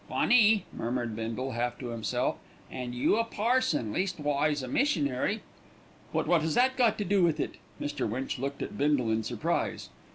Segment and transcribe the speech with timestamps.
[0.09, 2.37] "Funny," murmured Bindle, half to himself,
[2.71, 5.43] "an' you a parson, leastwise a missionary."
[6.11, 8.09] "But what has that got to do with it?" Mr.
[8.09, 9.89] Winch looked at Bindle in surprise.